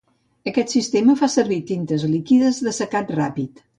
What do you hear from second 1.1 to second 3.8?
fa servir tintes líquides d'assecat ràpid.